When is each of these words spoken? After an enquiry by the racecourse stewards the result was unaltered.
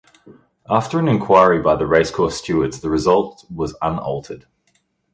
After 0.67 0.97
an 0.97 1.07
enquiry 1.07 1.61
by 1.61 1.75
the 1.75 1.85
racecourse 1.85 2.37
stewards 2.39 2.81
the 2.81 2.89
result 2.89 3.45
was 3.53 3.75
unaltered. 3.83 4.47